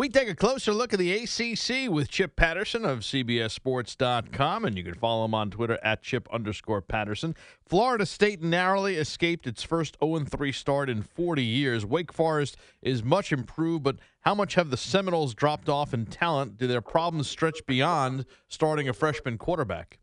[0.00, 4.82] We take a closer look at the ACC with Chip Patterson of CBSSports.com, and you
[4.82, 7.36] can follow him on Twitter at Chip underscore Patterson.
[7.66, 11.84] Florida State narrowly escaped its first 0 3 start in 40 years.
[11.84, 16.56] Wake Forest is much improved, but how much have the Seminoles dropped off in talent?
[16.56, 19.98] Do their problems stretch beyond starting a freshman quarterback?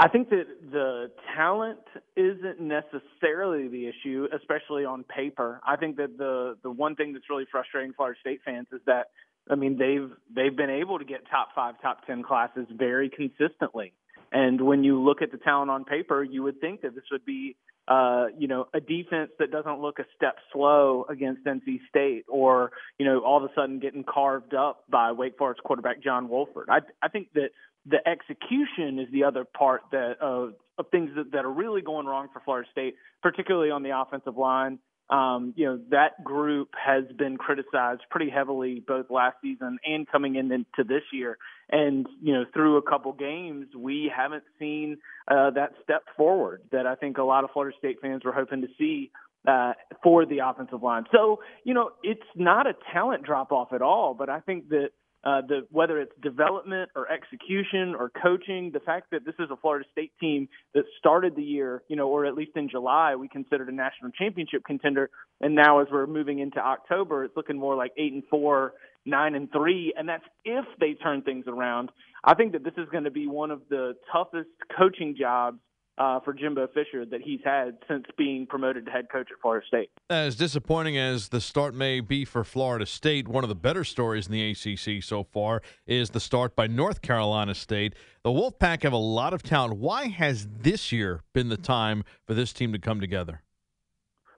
[0.00, 1.80] I think that the talent
[2.16, 5.60] isn't necessarily the issue, especially on paper.
[5.66, 9.08] I think that the the one thing that's really frustrating Florida State fans is that
[9.50, 13.92] I mean they've they've been able to get top five, top ten classes very consistently.
[14.32, 17.24] And when you look at the talent on paper, you would think that this would
[17.24, 17.56] be
[17.88, 22.70] uh, you know, a defense that doesn't look a step slow against NC State, or
[22.98, 26.68] you know, all of a sudden getting carved up by Wake Forest quarterback John Wolford.
[26.68, 27.48] I I think that
[27.86, 32.06] the execution is the other part that of, of things that, that are really going
[32.06, 34.78] wrong for Florida State, particularly on the offensive line.
[35.10, 40.36] Um, you know, that group has been criticized pretty heavily both last season and coming
[40.36, 41.38] in into this year.
[41.70, 46.86] And, you know, through a couple games, we haven't seen uh, that step forward that
[46.86, 49.10] I think a lot of Florida State fans were hoping to see
[49.46, 51.04] uh, for the offensive line.
[51.10, 54.90] So, you know, it's not a talent drop off at all, but I think that
[55.24, 59.56] uh, the whether it's development or execution or coaching, the fact that this is a
[59.56, 63.28] Florida State team that started the year, you know, or at least in July, we
[63.28, 67.74] considered a national championship contender, and now as we're moving into October, it's looking more
[67.74, 68.74] like eight and four,
[69.04, 71.90] nine and three, and that's if they turn things around.
[72.24, 75.58] I think that this is going to be one of the toughest coaching jobs
[75.98, 79.66] uh, for Jimbo Fisher that he's had since being promoted to head coach at Florida
[79.66, 79.90] State.
[80.08, 84.26] As disappointing as the start may be for Florida State, one of the better stories
[84.26, 87.94] in the ACC so far is the start by North Carolina State.
[88.22, 89.78] The Wolfpack have a lot of talent.
[89.78, 93.42] Why has this year been the time for this team to come together?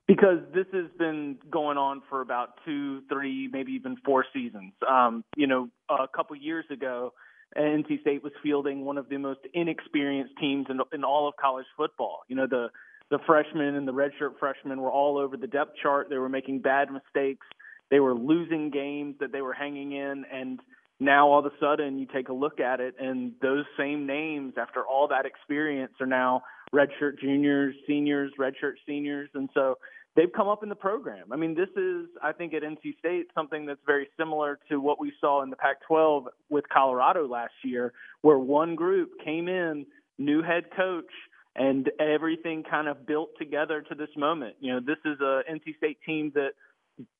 [0.07, 4.73] Because this has been going on for about two, three, maybe even four seasons.
[4.89, 7.13] Um, you know, a couple years ago,
[7.57, 11.67] NC State was fielding one of the most inexperienced teams in, in all of college
[11.77, 12.21] football.
[12.29, 12.69] You know, the
[13.11, 16.09] the freshmen and the redshirt freshmen were all over the depth chart.
[16.09, 17.45] They were making bad mistakes.
[17.91, 20.61] They were losing games that they were hanging in, and
[21.01, 24.55] now all of a sudden you take a look at it, and those same names,
[24.57, 26.43] after all that experience, are now
[26.73, 29.77] redshirt juniors, seniors, redshirt seniors, and so
[30.17, 31.33] they've come up in the program.
[31.33, 35.01] I mean, this is, I think, at NC State, something that's very similar to what
[35.01, 39.87] we saw in the Pac 12 with Colorado last year, where one group came in,
[40.19, 41.11] new head coach,
[41.57, 44.57] and everything kind of built together to this moment.
[44.61, 46.51] You know, this is a NC State team that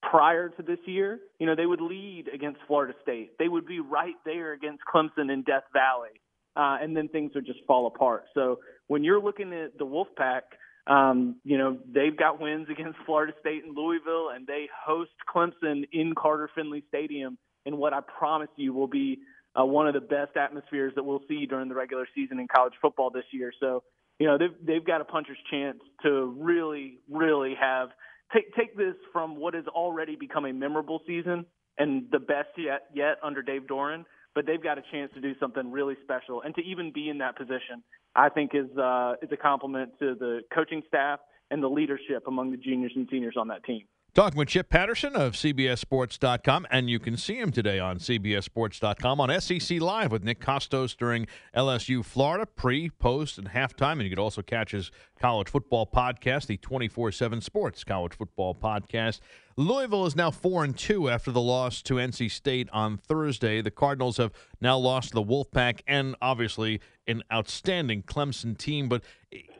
[0.03, 3.39] prior to this year, you know, they would lead against Florida State.
[3.39, 6.21] They would be right there against Clemson in Death Valley.
[6.57, 8.25] Uh, and then things would just fall apart.
[8.35, 8.59] So
[8.89, 10.43] when you're looking at the Wolfpack,
[10.91, 15.85] um, you know, they've got wins against Florida State and Louisville, and they host Clemson
[15.93, 19.21] in Carter Finley Stadium in what I promise you will be
[19.59, 22.73] uh, one of the best atmospheres that we'll see during the regular season in college
[22.83, 23.53] football this year.
[23.61, 23.85] So,
[24.19, 27.91] you know, they've they've got a puncher's chance to really, really have
[28.35, 31.47] take take this from what has already become a memorable season
[31.79, 34.05] and the best yet yet under Dave Doeren.
[34.35, 37.19] but they've got a chance to do something really special and to even be in
[37.19, 37.83] that position
[38.15, 42.51] I think is uh, is a compliment to the coaching staff and the leadership among
[42.51, 43.83] the juniors and seniors on that team.
[44.13, 49.41] Talking with Chip Patterson of CBSSports.com, and you can see him today on CBSSports.com on
[49.41, 53.93] SEC Live with Nick Kostos during LSU Florida, pre, post, and halftime.
[53.93, 54.91] And you could also catch his
[55.21, 59.21] college football podcast, the 24 7 Sports College Football Podcast.
[59.61, 63.61] Louisville is now 4 and 2 after the loss to NC State on Thursday.
[63.61, 68.89] The Cardinals have now lost the Wolfpack and obviously an outstanding Clemson team.
[68.89, 69.05] But,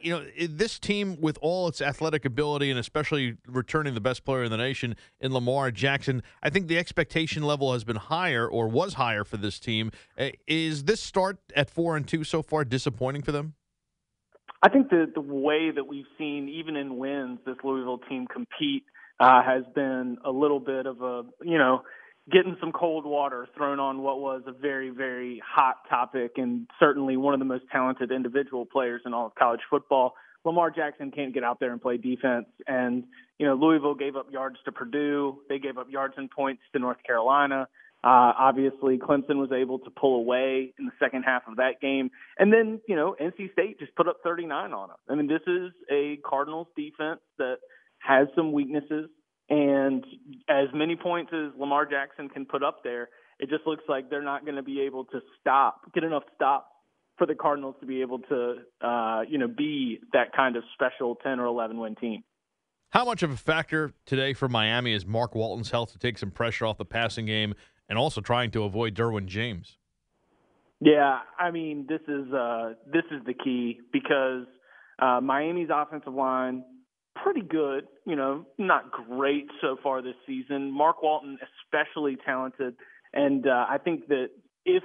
[0.01, 4.43] you know, this team, with all its athletic ability and especially returning the best player
[4.43, 8.67] in the nation in Lamar Jackson, I think the expectation level has been higher or
[8.67, 9.91] was higher for this team.
[10.17, 13.53] Uh, is this start at 4 and 2 so far disappointing for them?
[14.63, 18.83] I think the the way that we've seen, even in wins, this Louisville team compete
[19.21, 21.83] uh, has been a little bit of a, you know,
[22.31, 27.17] getting some cold water thrown on what was a very, very hot topic and certainly
[27.17, 30.15] one of the most talented individual players in all of college football.
[30.43, 32.47] Lamar Jackson can't get out there and play defense.
[32.67, 33.03] And,
[33.37, 35.37] you know, Louisville gave up yards to Purdue.
[35.49, 37.67] They gave up yards and points to North Carolina.
[38.03, 42.09] Uh, obviously, Clemson was able to pull away in the second half of that game.
[42.39, 44.97] And then, you know, NC State just put up 39 on them.
[45.07, 47.57] I mean, this is a Cardinals defense that–
[48.05, 49.09] has some weaknesses,
[49.49, 50.05] and
[50.49, 53.09] as many points as Lamar Jackson can put up there,
[53.39, 56.67] it just looks like they're not going to be able to stop, get enough stops
[57.17, 61.15] for the Cardinals to be able to, uh, you know, be that kind of special
[61.15, 62.23] 10 or 11 win team.
[62.91, 66.31] How much of a factor today for Miami is Mark Walton's health to take some
[66.31, 67.53] pressure off the passing game
[67.87, 69.77] and also trying to avoid Derwin James?
[70.81, 74.45] Yeah, I mean this is uh, this is the key because
[74.99, 76.63] uh, Miami's offensive line
[77.15, 80.71] pretty good, you know, not great so far this season.
[80.71, 82.75] Mark Walton especially talented,
[83.13, 84.29] and uh, I think that
[84.65, 84.83] if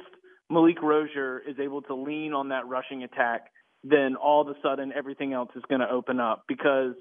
[0.51, 3.47] Malik Rosier is able to lean on that rushing attack,
[3.85, 6.95] then all of a sudden everything else is going to open up because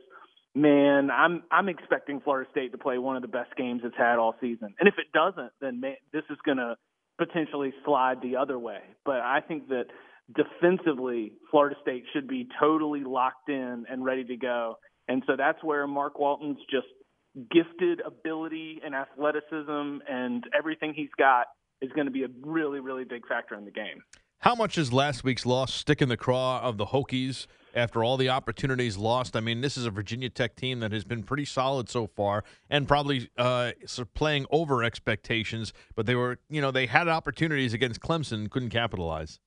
[0.56, 4.18] man, I'm I'm expecting Florida State to play one of the best games it's had
[4.18, 4.74] all season.
[4.80, 6.76] And if it doesn't, then man, this is going to
[7.18, 8.80] potentially slide the other way.
[9.04, 9.86] But I think that
[10.34, 14.78] defensively, Florida State should be totally locked in and ready to go.
[15.08, 16.88] And so that's where Mark Walton's just
[17.52, 21.48] gifted ability and athleticism and everything he's got
[21.82, 24.02] is going to be a really, really big factor in the game.
[24.40, 28.16] How much is last week's loss stick in the craw of the Hokies after all
[28.16, 29.36] the opportunities lost?
[29.36, 32.44] I mean, this is a Virginia Tech team that has been pretty solid so far
[32.70, 33.72] and probably uh,
[34.14, 39.40] playing over expectations, but they were, you know, they had opportunities against Clemson, couldn't capitalize.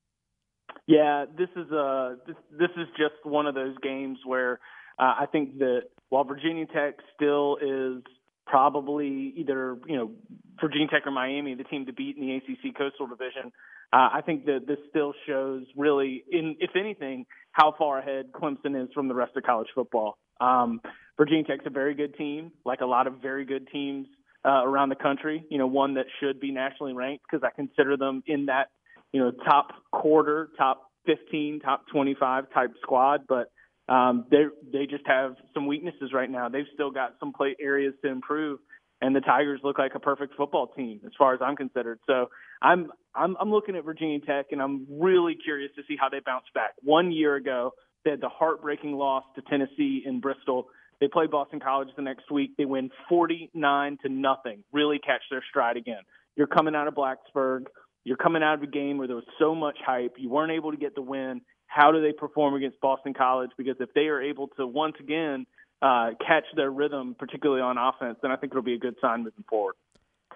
[0.85, 4.59] Yeah, this is a this, this is just one of those games where
[4.99, 8.03] uh, I think that while Virginia Tech still is
[8.45, 10.11] probably either you know
[10.59, 13.51] Virginia Tech or Miami, the team to beat in the ACC Coastal Division.
[13.91, 18.81] Uh, I think that this still shows really, in if anything, how far ahead Clemson
[18.81, 20.17] is from the rest of college football.
[20.39, 20.81] Um,
[21.17, 24.07] Virginia Tech's a very good team, like a lot of very good teams
[24.45, 25.43] uh, around the country.
[25.49, 28.67] You know, one that should be nationally ranked because I consider them in that
[29.11, 33.51] you know top quarter, top 15, top 25 type squad, but
[33.89, 36.47] um, they they just have some weaknesses right now.
[36.47, 38.59] They've still got some play areas to improve,
[39.01, 41.99] and the Tigers look like a perfect football team as far as I'm considered.
[42.05, 42.29] So
[42.61, 46.19] I'm I'm I'm looking at Virginia Tech, and I'm really curious to see how they
[46.23, 46.71] bounce back.
[46.83, 47.71] One year ago,
[48.05, 50.67] they had the heartbreaking loss to Tennessee in Bristol.
[51.01, 52.51] They play Boston College the next week.
[52.57, 54.63] They win 49 to nothing.
[54.71, 56.01] Really catch their stride again.
[56.35, 57.65] You're coming out of Blacksburg.
[58.03, 60.15] You're coming out of a game where there was so much hype.
[60.17, 63.51] You weren't able to get the win, how do they perform against Boston College?
[63.57, 65.45] Because if they are able to once again
[65.81, 69.19] uh, catch their rhythm, particularly on offense, then I think it'll be a good sign
[69.19, 69.75] moving forward.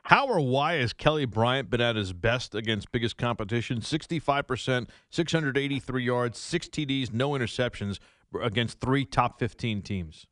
[0.03, 3.80] How or why has Kelly Bryant been at his best against biggest competition?
[3.80, 8.00] 65%, 683 yards, six TDs, no interceptions
[8.41, 10.27] against three top 15 teams.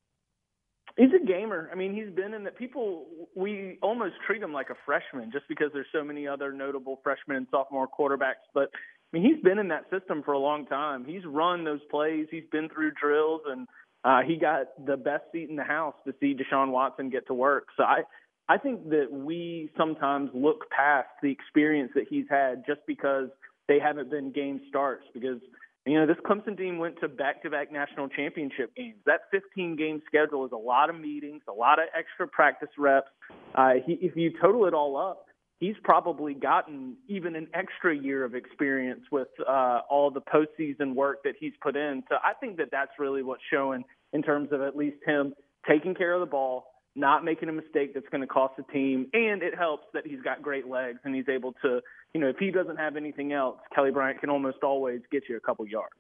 [0.98, 1.70] He's a gamer.
[1.72, 2.58] I mean, he's been in that.
[2.58, 7.00] People we almost treat him like a freshman just because there's so many other notable
[7.02, 8.44] freshman and sophomore quarterbacks.
[8.54, 8.70] But
[9.12, 11.04] I mean, he's been in that system for a long time.
[11.06, 12.28] He's run those plays.
[12.32, 13.68] He's been through drills, and
[14.04, 17.34] uh, he got the best seat in the house to see Deshaun Watson get to
[17.34, 17.68] work.
[17.76, 18.04] So I,
[18.48, 23.30] I think that we sometimes look past the experience that he's had just because
[23.68, 25.04] they haven't been game starts.
[25.14, 25.40] Because
[25.86, 28.96] you know this Clemson team went to back-to-back national championship games.
[29.06, 33.10] That 15-game schedule is a lot of meetings, a lot of extra practice reps.
[33.56, 35.26] Uh, he, if you total it all up
[35.62, 41.20] he's probably gotten even an extra year of experience with uh, all the postseason work
[41.24, 42.04] that he's put in.
[42.10, 45.34] So I think that that's really what's showing in terms of at least him
[45.70, 46.66] taking care of the ball,
[46.96, 50.22] not making a mistake that's going to cost the team, and it helps that he's
[50.22, 51.80] got great legs and he's able to,
[52.14, 55.38] you know, if he doesn't have anything else, Kelly Bryant can almost always get you
[55.38, 55.94] a couple yards.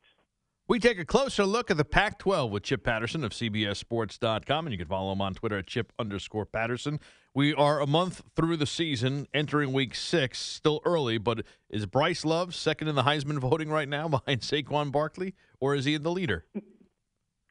[0.71, 4.71] We take a closer look at the Pac 12 with Chip Patterson of CBSSports.com, and
[4.71, 7.01] you can follow him on Twitter at Chip underscore Patterson.
[7.33, 12.23] We are a month through the season, entering week six, still early, but is Bryce
[12.23, 16.03] Love second in the Heisman voting right now behind Saquon Barkley, or is he in
[16.03, 16.45] the leader?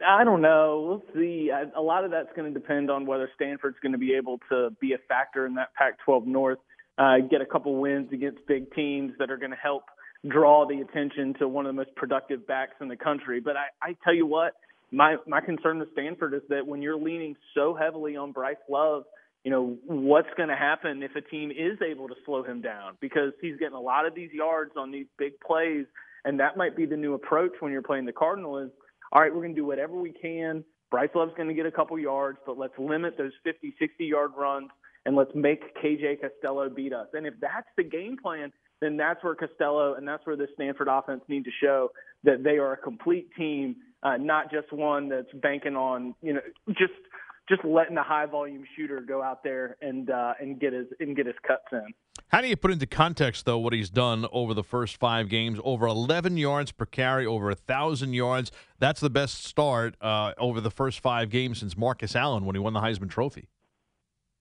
[0.03, 1.03] I don't know.
[1.13, 1.51] We'll see.
[1.53, 4.41] I, a lot of that's going to depend on whether Stanford's going to be able
[4.49, 6.59] to be a factor in that Pac 12 North,
[6.97, 9.83] uh, get a couple wins against big teams that are going to help
[10.29, 13.41] draw the attention to one of the most productive backs in the country.
[13.41, 14.55] But I, I tell you what,
[14.91, 19.05] my, my concern with Stanford is that when you're leaning so heavily on Bryce Love–
[19.45, 22.97] you know, what's going to happen if a team is able to slow him down
[23.01, 25.87] because he's getting a lot of these yards on these big plays.
[26.25, 28.71] And that might be the new approach when you're playing the Cardinal is,
[29.13, 30.63] all right, we're going to do whatever we can.
[30.91, 34.33] Bryce Love's going to get a couple yards, but let's limit those 50, 60 yard
[34.37, 34.69] runs
[35.07, 37.07] and let's make KJ Costello beat us.
[37.15, 40.89] And if that's the game plan, then that's where Costello and that's where the Stanford
[40.91, 41.91] offense need to show
[42.25, 46.41] that they are a complete team, uh, not just one that's banking on, you know,
[46.69, 46.93] just–
[47.51, 51.17] just letting the high volume shooter go out there and uh, and get his and
[51.17, 51.87] get his cuts in.
[52.29, 55.59] How do you put into context though what he's done over the first five games?
[55.65, 58.53] Over 11 yards per carry, over a thousand yards.
[58.79, 62.61] That's the best start uh, over the first five games since Marcus Allen when he
[62.61, 63.49] won the Heisman Trophy.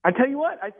[0.02, 0.70] I tell you what, I,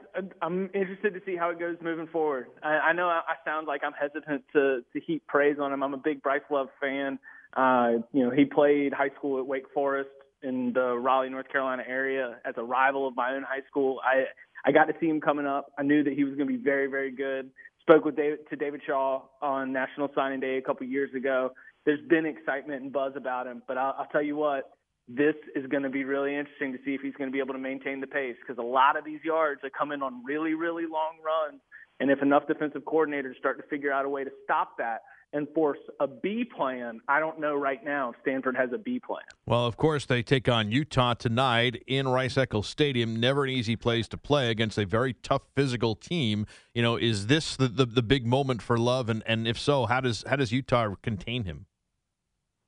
[0.41, 2.47] I'm interested to see how it goes moving forward.
[2.63, 5.83] I, I know I sound like I'm hesitant to to heap praise on him.
[5.83, 7.19] I'm a big Bryce Love fan.
[7.55, 10.11] Uh, you know, he played high school at Wake Forest
[10.43, 14.01] in the Raleigh, North Carolina area as a rival of my own high school.
[14.03, 14.25] I
[14.65, 15.73] I got to see him coming up.
[15.79, 17.51] I knew that he was going to be very, very good.
[17.83, 21.53] Spoke with David to David Shaw on National Signing Day a couple years ago.
[21.85, 24.71] There's been excitement and buzz about him, but I'll, I'll tell you what,
[25.13, 27.55] this is going to be really interesting to see if he's going to be able
[27.55, 30.85] to maintain the pace because a lot of these yards are coming on really, really
[30.85, 31.61] long runs.
[31.99, 35.01] And if enough defensive coordinators start to figure out a way to stop that,
[35.33, 37.01] and force a B plan.
[37.09, 39.23] I don't know right now Stanford has a B plan.
[39.47, 43.21] Well, of course, they take on Utah tonight in Rice Eccles Stadium.
[43.21, 46.47] Never an easy place to play against a very tough physical team.
[46.75, 49.09] You know, is this the, the, the big moment for Love?
[49.09, 51.67] And, and if so, how does how does Utah contain him?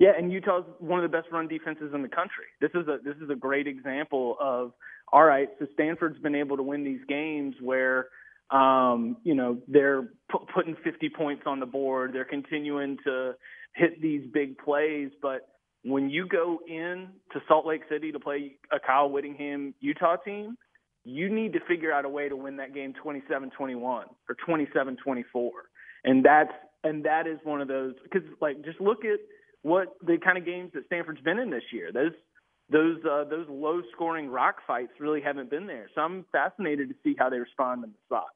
[0.02, 2.46] Yeah, and Utah's one of the best run defenses in the country.
[2.60, 4.72] This is a this is a great example of
[5.12, 5.48] all right.
[5.60, 8.08] So Stanford's been able to win these games where
[8.50, 12.14] um, you know, they're pu- putting 50 points on the board.
[12.14, 13.34] They're continuing to
[13.76, 15.10] hit these big plays.
[15.22, 15.48] But
[15.84, 20.56] when you go in to Salt Lake City to play a Kyle Whittingham Utah team,
[21.04, 24.06] you need to figure out a way to win that game 27-21 or
[24.48, 25.50] 27-24.
[26.04, 26.52] And that's
[26.84, 29.20] and that is one of those because like just look at
[29.62, 31.90] what the kind of games that Stanford's been in this year.
[31.92, 32.12] Those
[32.70, 35.88] those uh, those low scoring rock fights really haven't been there.
[35.94, 38.28] So I'm fascinated to see how they respond in the spot.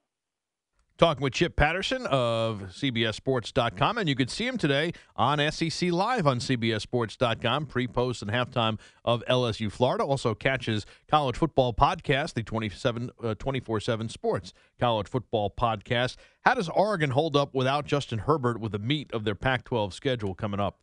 [0.99, 6.27] Talking with Chip Patterson of CBSSports.com, and you could see him today on SEC Live
[6.27, 10.05] on CBSSports.com, pre, post, and halftime of LSU Florida.
[10.05, 16.17] Also catches College Football Podcast, the 27, uh, 24-7 Sports College Football Podcast.
[16.47, 20.35] How does Oregon hold up without Justin Herbert with the meat of their Pac-12 schedule
[20.35, 20.79] coming up?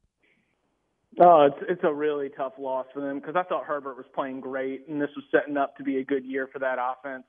[1.20, 4.40] Oh, it's it's a really tough loss for them because I thought Herbert was playing
[4.40, 7.24] great, and this was setting up to be a good year for that offense.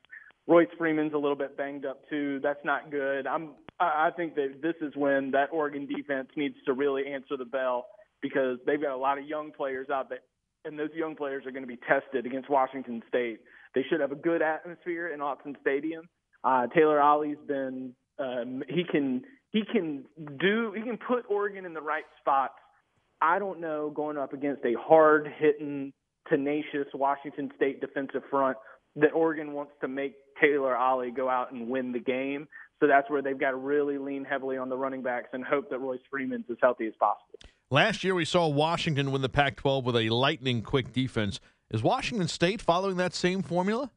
[0.46, 2.40] Royce Freeman's a little bit banged up too.
[2.42, 3.26] That's not good.
[3.26, 3.50] I'm
[3.80, 7.86] I think that this is when that Oregon defense needs to really answer the bell
[8.22, 10.20] because they've got a lot of young players out there,
[10.64, 13.40] and those young players are going to be tested against Washington State.
[13.74, 16.08] They should have a good atmosphere in Autzen Stadium.
[16.42, 20.04] Uh, Taylor Ollie has been um, he can he can
[20.40, 22.54] do he can put Oregon in the right spots
[23.24, 25.94] I don't know going up against a hard hitting,
[26.28, 28.58] tenacious Washington State defensive front
[28.96, 32.46] that Oregon wants to make Taylor Ollie go out and win the game.
[32.80, 35.70] So that's where they've got to really lean heavily on the running backs and hope
[35.70, 37.38] that Royce Freeman's as healthy as possible.
[37.70, 41.40] Last year, we saw Washington win the Pac 12 with a lightning quick defense.
[41.70, 43.90] Is Washington State following that same formula?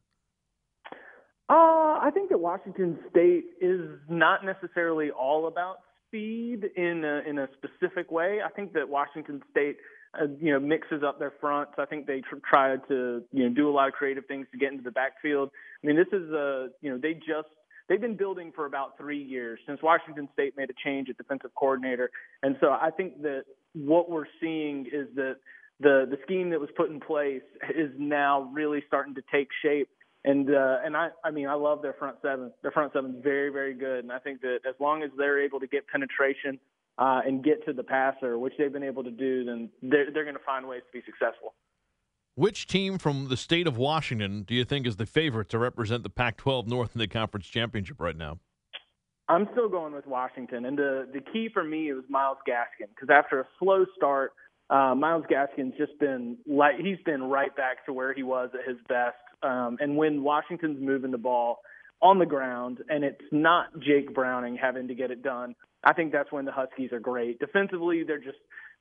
[1.50, 1.52] Uh,
[2.00, 5.76] I think that Washington State is not necessarily all about
[6.08, 8.38] speed in a, in a specific way.
[8.44, 9.76] I think that Washington State,
[10.20, 11.72] uh, you know, mixes up their fronts.
[11.78, 14.58] I think they tr- try to you know do a lot of creative things to
[14.58, 15.50] get into the backfield.
[15.82, 17.48] I mean, this is a you know they just
[17.88, 21.50] they've been building for about three years since Washington State made a change at defensive
[21.54, 22.10] coordinator,
[22.42, 25.36] and so I think that what we're seeing is that
[25.80, 27.42] the the scheme that was put in place
[27.76, 29.88] is now really starting to take shape
[30.24, 32.52] and uh, and I I mean I love their front seven.
[32.62, 35.42] Their front seven is very very good, and I think that as long as they're
[35.42, 36.58] able to get penetration
[36.98, 40.24] uh, and get to the passer, which they've been able to do, then they're they're
[40.24, 41.54] going to find ways to be successful.
[42.34, 46.04] Which team from the state of Washington do you think is the favorite to represent
[46.04, 48.38] the Pac-12 North in the conference championship right now?
[49.28, 53.08] I'm still going with Washington, and the the key for me was Myles Gaskin because
[53.10, 54.32] after a slow start,
[54.70, 58.66] uh, Myles Gaskin's just been like he's been right back to where he was at
[58.66, 61.60] his best um, and when Washington's moving the ball
[62.00, 65.54] on the ground and it's not Jake Browning having to get it done,
[65.84, 67.38] I think that's when the Huskies are great.
[67.38, 68.38] Defensively, they're just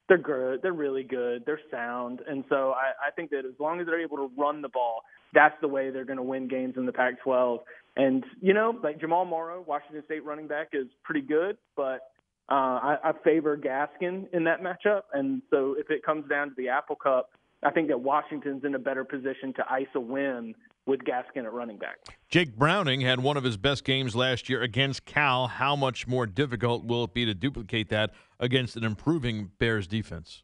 [0.08, 0.62] they're good.
[0.62, 1.44] They're really good.
[1.46, 4.62] They're sound, and so I, I think that as long as they're able to run
[4.62, 5.02] the ball,
[5.34, 7.60] that's the way they're going to win games in the Pac-12.
[7.98, 12.10] And you know, like Jamal Morrow, Washington State running back, is pretty good, but
[12.50, 15.02] uh, I, I favor Gaskin in that matchup.
[15.14, 17.32] And so if it comes down to the Apple Cup,
[17.64, 20.54] I think that Washington's in a better position to ice a win
[20.86, 21.98] with Gaskin at running back.
[22.30, 25.48] Jake Browning had one of his best games last year against Cal.
[25.48, 30.44] How much more difficult will it be to duplicate that against an improving Bears defense?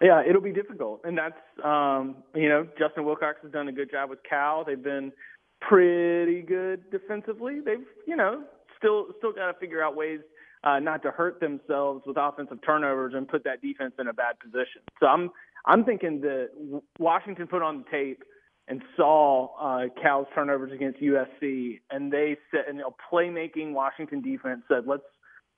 [0.00, 3.88] Yeah, it'll be difficult, and that's um, you know Justin Wilcox has done a good
[3.88, 4.64] job with Cal.
[4.64, 5.12] They've been
[5.60, 7.60] pretty good defensively.
[7.64, 8.42] They've you know
[8.78, 10.18] still still got to figure out ways
[10.64, 14.40] uh, not to hurt themselves with offensive turnovers and put that defense in a bad
[14.40, 14.82] position.
[14.98, 15.30] So I'm
[15.66, 16.50] I'm thinking that
[16.98, 18.22] Washington put on the tape
[18.68, 24.62] and saw uh, Cal's turnovers against USC, and they said, and a playmaking Washington defense
[24.68, 25.02] said, "Let's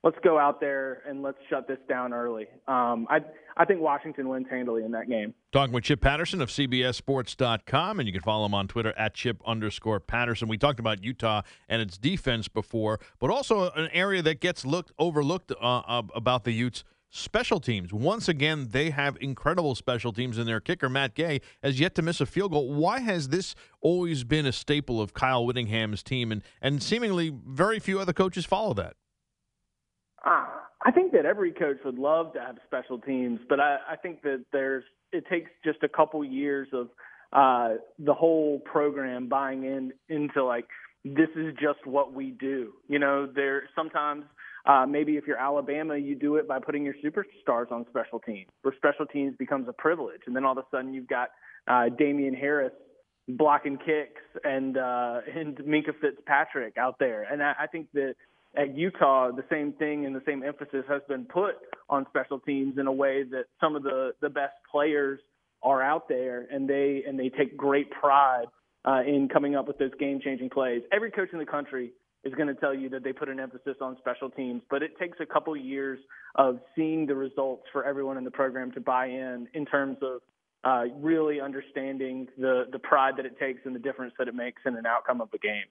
[0.03, 3.19] let's go out there and let's shut this down early." Um, I
[3.57, 5.33] I think Washington wins handily in that game.
[5.51, 9.41] Talking with Chip Patterson of CBSSports.com, and you can follow him on Twitter at Chip
[9.45, 10.47] underscore Patterson.
[10.47, 14.91] We talked about Utah and its defense before, but also an area that gets looked
[14.97, 16.83] overlooked uh, about the Utes
[17.15, 17.93] special teams.
[17.93, 22.01] Once again, they have incredible special teams, and their kicker, Matt Gay, has yet to
[22.01, 22.73] miss a field goal.
[22.73, 27.79] Why has this always been a staple of Kyle Whittingham's team, and, and seemingly very
[27.79, 28.95] few other coaches follow that?
[30.25, 30.45] Uh,
[30.85, 34.21] I think that every coach would love to have special teams, but I, I think
[34.23, 36.89] that there's it takes just a couple years of
[37.31, 40.65] uh, the whole program buying in into like
[41.05, 42.73] this is just what we do.
[42.87, 44.25] You know, there sometimes
[44.65, 48.47] uh, maybe if you're Alabama, you do it by putting your superstars on special teams,
[48.63, 51.29] where special teams becomes a privilege, and then all of a sudden you've got
[51.67, 52.73] uh, Damien Harris
[53.27, 58.15] blocking kicks and uh, and Minkah Fitzpatrick out there, and I, I think that
[58.57, 61.55] at Utah, the same thing and the same emphasis has been put
[61.89, 65.19] on special teams in a way that some of the the best players
[65.61, 68.45] are out there, and they and they take great pride
[68.85, 70.81] uh, in coming up with those game changing plays.
[70.91, 71.91] Every coach in the country
[72.25, 74.97] is going to tell you that they put an emphasis on special teams, but it
[74.99, 75.99] takes a couple years
[76.35, 80.21] of seeing the results for everyone in the program to buy in in terms of
[80.63, 84.61] uh, really understanding the the pride that it takes and the difference that it makes
[84.65, 85.65] in an outcome of the game.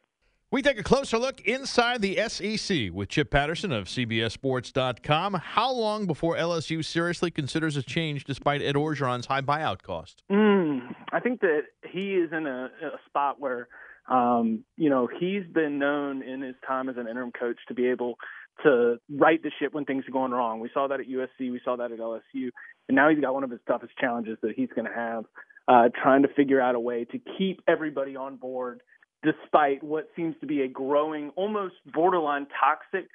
[0.54, 5.34] We take a closer look inside the SEC with Chip Patterson of CBSSports.com.
[5.34, 10.22] How long before LSU seriously considers a change despite Ed Orgeron's high buyout cost?
[10.30, 13.66] Mm, I think that he is in a, a spot where,
[14.08, 17.88] um, you know, he's been known in his time as an interim coach to be
[17.88, 18.16] able
[18.62, 20.60] to right the ship when things are going wrong.
[20.60, 22.50] We saw that at USC, we saw that at LSU,
[22.88, 25.24] and now he's got one of his toughest challenges that he's going to have,
[25.66, 28.80] uh, trying to figure out a way to keep everybody on board–
[29.24, 33.08] despite what seems to be a growing, almost borderline toxic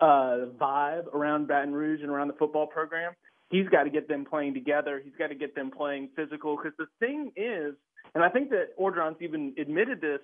[0.00, 3.12] uh, vibe around Baton Rouge and around the football program.
[3.50, 5.00] He's got to get them playing together.
[5.02, 6.56] He's got to get them playing physical.
[6.56, 7.74] Because the thing is,
[8.14, 10.20] and I think that Orgeron's even admitted this.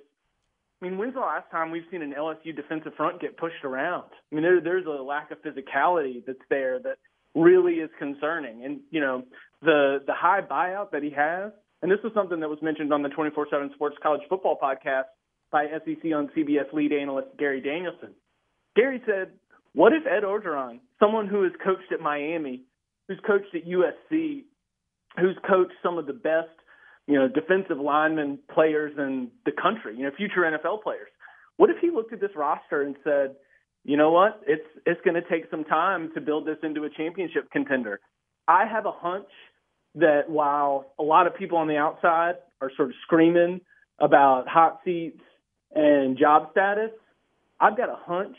[0.82, 4.04] I mean, when's the last time we've seen an LSU defensive front get pushed around?
[4.30, 6.98] I mean, there, there's a lack of physicality that's there that
[7.34, 8.64] really is concerning.
[8.64, 9.22] And you know,
[9.62, 13.02] the the high buyout that he has, and this was something that was mentioned on
[13.02, 15.04] the 24/7 Sports College Football podcast
[15.54, 18.10] by SEC on CBS lead analyst Gary Danielson.
[18.74, 19.30] Gary said,
[19.72, 22.62] What if Ed Orgeron, someone who has coached at Miami,
[23.06, 24.42] who's coached at USC,
[25.16, 26.48] who's coached some of the best,
[27.06, 31.08] you know, defensive linemen players in the country, you know, future NFL players,
[31.56, 33.36] what if he looked at this roster and said,
[33.84, 36.90] you know what, it's it's going to take some time to build this into a
[36.90, 38.00] championship contender.
[38.48, 39.28] I have a hunch
[39.96, 43.60] that while a lot of people on the outside are sort of screaming
[43.98, 45.20] about hot seats
[45.74, 46.90] and job status,
[47.60, 48.36] I've got a hunch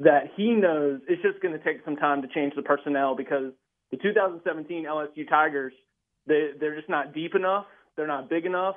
[0.00, 3.52] that he knows it's just going to take some time to change the personnel because
[3.90, 5.72] the 2017 LSU Tigers,
[6.26, 8.76] they, they're just not deep enough, they're not big enough,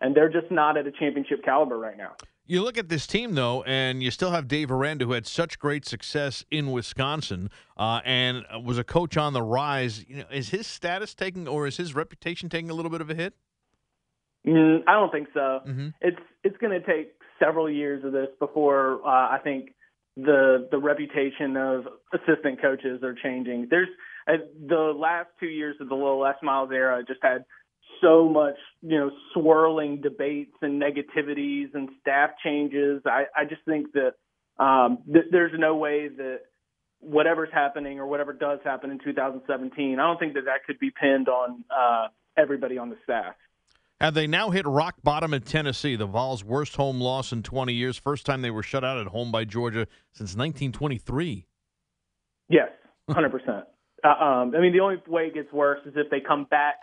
[0.00, 2.12] and they're just not at a championship caliber right now.
[2.48, 5.58] You look at this team, though, and you still have Dave Aranda, who had such
[5.58, 10.04] great success in Wisconsin uh, and was a coach on the rise.
[10.08, 13.10] You know, is his status taking, or is his reputation taking a little bit of
[13.10, 13.34] a hit?
[14.46, 15.60] Mm, I don't think so.
[15.66, 15.88] Mm-hmm.
[16.00, 19.70] It's it's going to take several years of this before uh, I think
[20.16, 23.66] the the reputation of assistant coaches are changing.
[23.70, 23.88] There's
[24.28, 24.34] uh,
[24.68, 27.44] the last two years of the Little Les Miles era just had
[28.00, 33.02] so much you know swirling debates and negativities and staff changes.
[33.06, 34.12] I I just think that
[34.62, 36.40] um, th- there's no way that
[37.00, 40.90] whatever's happening or whatever does happen in 2017, I don't think that that could be
[40.90, 43.34] pinned on uh, everybody on the staff.
[44.00, 45.96] Have they now hit rock bottom in Tennessee?
[45.96, 47.96] The Vols' worst home loss in 20 years.
[47.96, 51.46] First time they were shut out at home by Georgia since 1923.
[52.48, 52.68] Yes,
[53.10, 53.64] 100%.
[54.04, 56.76] uh, um, I mean, the only way it gets worse is if they come back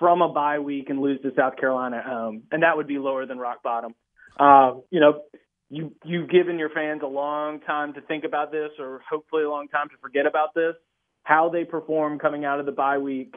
[0.00, 2.98] from a bye week and lose to South Carolina at home, and that would be
[2.98, 3.94] lower than rock bottom.
[4.38, 5.22] Uh, you know,
[5.68, 9.48] you you've given your fans a long time to think about this, or hopefully a
[9.48, 10.74] long time to forget about this.
[11.22, 13.34] How they perform coming out of the bye week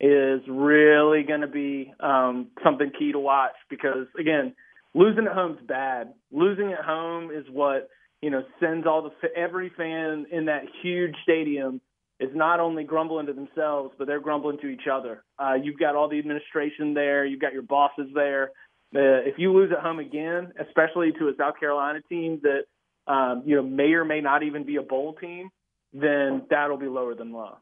[0.00, 4.54] is really going to be um, something key to watch because again,
[4.94, 6.14] losing at home is bad.
[6.30, 7.88] Losing at home is what
[8.22, 11.80] you know sends all the every fan in that huge stadium
[12.20, 15.24] is not only grumbling to themselves, but they're grumbling to each other.
[15.38, 17.24] Uh, you've got all the administration there.
[17.24, 18.50] You've got your bosses there.
[18.94, 23.42] Uh, if you lose at home again, especially to a South Carolina team that um,
[23.44, 25.50] you know may or may not even be a bowl team,
[25.92, 27.56] then that'll be lower than low.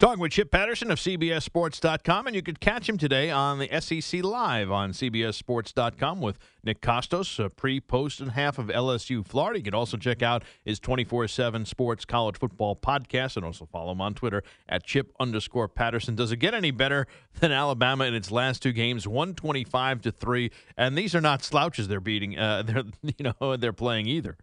[0.00, 4.24] Talking with Chip Patterson of CBSSports.com, and you could catch him today on the SEC
[4.24, 9.60] Live on CBSSports.com with Nick Kostos, a pre, post, and half of LSU Florida.
[9.60, 13.92] You can also check out his 24 7 sports college football podcast and also follow
[13.92, 16.16] him on Twitter at Chip underscore Patterson.
[16.16, 17.06] Does it get any better
[17.38, 20.50] than Alabama in its last two games, 125 to 3?
[20.76, 22.82] And these are not slouches they're beating, uh, they're,
[23.16, 24.38] you know, they're playing either.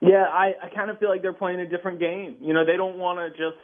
[0.00, 2.36] Yeah, I, I kind of feel like they're playing a different game.
[2.40, 3.58] You know, they don't want to just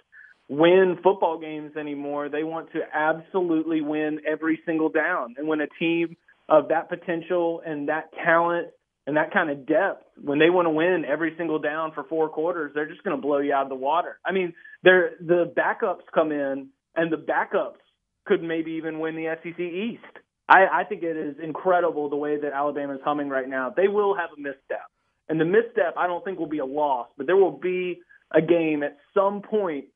[0.49, 2.29] win football games anymore.
[2.29, 5.35] They want to absolutely win every single down.
[5.39, 6.17] And when a team
[6.49, 8.69] of that potential and that talent
[9.07, 12.29] and that kind of depth, when they want to win every single down for four
[12.29, 14.19] quarters, they're just going to blow you out of the water.
[14.25, 17.81] I mean, they're, the backups come in, and the backups
[18.27, 20.25] could maybe even win the SEC East.
[20.49, 23.73] I, I think it is incredible the way that Alabama is humming right now.
[23.75, 24.91] They will have a misstep,
[25.29, 28.01] and the misstep I don't think will be a loss, but there will be
[28.35, 29.87] a game at some point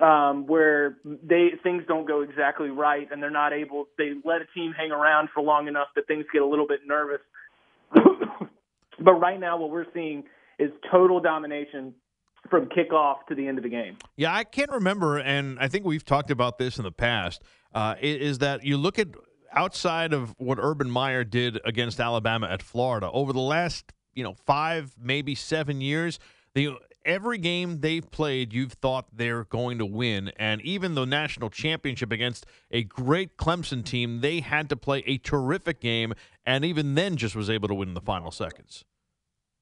[0.00, 3.86] um, where they things don't go exactly right, and they're not able.
[3.96, 6.80] They let a team hang around for long enough that things get a little bit
[6.86, 7.20] nervous.
[9.00, 10.24] but right now, what we're seeing
[10.58, 11.94] is total domination
[12.50, 13.96] from kickoff to the end of the game.
[14.16, 17.42] Yeah, I can't remember, and I think we've talked about this in the past.
[17.72, 19.08] Uh, is that you look at
[19.52, 24.34] outside of what Urban Meyer did against Alabama at Florida over the last you know
[24.44, 26.18] five maybe seven years,
[26.54, 30.32] the every game they've played, you've thought they're going to win.
[30.36, 35.18] And even the national championship against a great Clemson team, they had to play a
[35.18, 36.14] terrific game,
[36.44, 38.84] and even then just was able to win in the final seconds.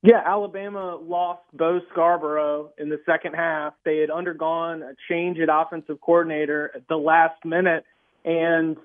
[0.02, 3.74] Yeah, Alabama lost Bo Scarborough in the second half.
[3.84, 7.84] They had undergone a change at offensive coordinator at the last minute,
[8.24, 8.76] and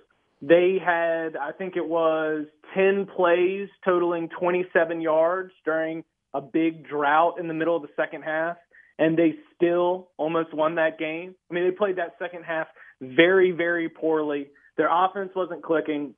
[0.43, 6.03] they had, I think it was 10 plays totaling 27 yards during
[6.37, 8.57] a big drought in the middle of the second half,
[8.99, 11.33] and they still almost won that game.
[11.49, 12.67] I mean, they played that second half
[13.01, 14.47] very, very poorly.
[14.77, 16.13] Their offense wasn't clicking.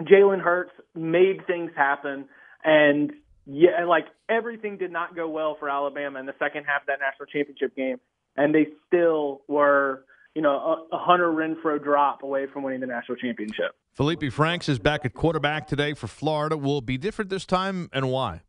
[0.00, 2.26] Jalen Hurts made things happen,
[2.62, 3.12] and
[3.46, 6.98] yeah, like everything did not go well for Alabama in the second half of that
[7.00, 7.98] national championship game,
[8.36, 13.16] and they still were, you know, a, Hunter Renfrow drop away from winning the national
[13.16, 13.72] championship.
[13.92, 16.56] Felipe Franks is back at quarterback today for Florida.
[16.56, 18.42] Will be different this time, and why?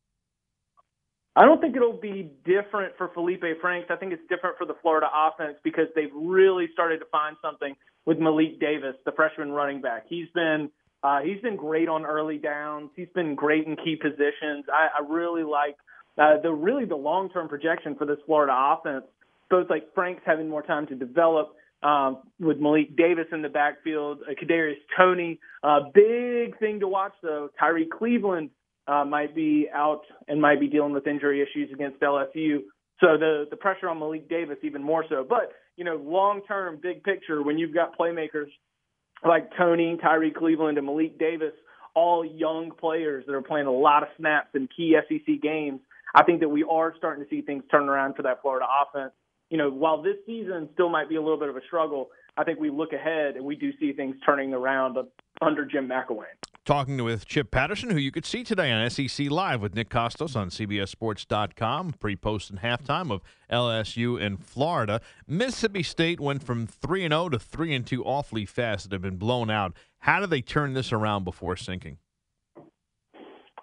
[1.35, 3.89] I don't think it'll be different for Felipe Franks.
[3.89, 7.75] I think it's different for the Florida offense because they've really started to find something
[8.05, 10.05] with Malik Davis, the freshman running back.
[10.07, 10.69] He's been
[11.03, 12.89] uh, he's been great on early downs.
[12.95, 14.65] He's been great in key positions.
[14.73, 15.75] I, I really like
[16.17, 19.05] uh, the really the long term projection for this Florida offense.
[19.49, 24.19] Both like Franks having more time to develop um, with Malik Davis in the backfield,
[24.27, 25.39] uh, Kadarius Toney.
[25.61, 28.49] Uh, big thing to watch though, Tyrie Cleveland
[28.87, 32.59] uh, might be out and might be dealing with injury issues against LSU.
[32.99, 35.25] So the the pressure on Malik Davis even more so.
[35.27, 38.47] But you know, long term, big picture, when you've got playmakers
[39.27, 41.53] like Toney, Tyrie Cleveland, and Malik Davis,
[41.93, 45.81] all young players that are playing a lot of snaps in key SEC games,
[46.13, 49.13] I think that we are starting to see things turn around for that Florida offense.
[49.49, 52.43] You know, while this season still might be a little bit of a struggle, I
[52.43, 54.97] think we look ahead and we do see things turning around
[55.41, 56.25] under Jim McElwain.
[56.65, 60.35] Talking with Chip Patterson, who you could see today on SEC Live with Nick Kostos
[60.35, 64.99] on CBSSports.com, pre, post, and halftime of LSU in Florida.
[65.27, 69.03] Mississippi State went from 3 and 0 to 3 and 2 awfully fast and have
[69.03, 69.73] been blown out.
[69.99, 71.99] How do they turn this around before sinking?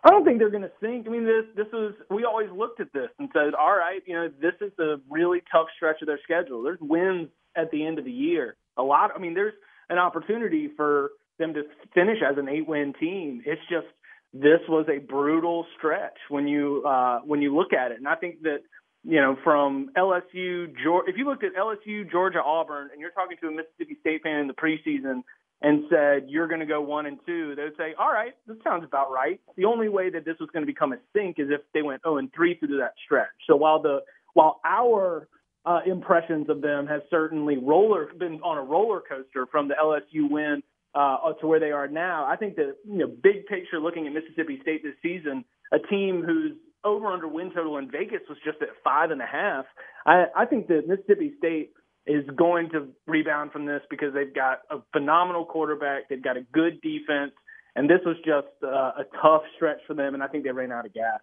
[0.04, 1.06] I don't think they're going to sink.
[1.06, 4.14] I mean, this this is we always looked at this and said, all right, you
[4.14, 6.62] know, this is a really tough stretch of their schedule.
[6.62, 8.56] There's wins at the end of the year.
[8.76, 9.12] A lot.
[9.14, 9.54] I mean, there's
[9.90, 11.62] an opportunity for them to
[11.94, 13.42] finish as an eight win team.
[13.46, 13.86] It's just
[14.32, 18.16] this was a brutal stretch when you uh, when you look at it, and I
[18.16, 18.60] think that
[19.04, 20.72] you know from LSU,
[21.06, 24.40] if you looked at LSU, Georgia, Auburn, and you're talking to a Mississippi State fan
[24.40, 25.22] in the preseason
[25.62, 28.56] and said you're going to go one and two, they would say, all right, this
[28.64, 29.40] sounds about right.
[29.56, 32.02] The only way that this was going to become a sink is if they went
[32.02, 33.28] 0 and three through that stretch.
[33.46, 34.00] So while the
[34.34, 35.28] while our
[35.64, 40.28] uh, impressions of them has certainly roller been on a roller coaster from the LSU
[40.28, 40.62] win
[40.94, 42.26] uh, to where they are now.
[42.26, 46.22] I think that you know, big picture, looking at Mississippi State this season, a team
[46.24, 46.52] whose
[46.84, 49.64] over under win total in Vegas was just at five and a half.
[50.04, 51.72] I, I think that Mississippi State
[52.06, 56.42] is going to rebound from this because they've got a phenomenal quarterback, they've got a
[56.52, 57.32] good defense,
[57.76, 60.72] and this was just uh, a tough stretch for them, and I think they ran
[60.72, 61.20] out of gas.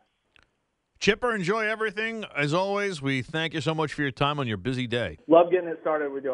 [0.99, 2.25] Chipper, enjoy everything.
[2.35, 5.17] As always, we thank you so much for your time on your busy day.
[5.27, 6.27] Love getting it started with you.